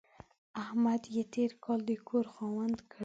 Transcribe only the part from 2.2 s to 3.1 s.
خاوند کړ.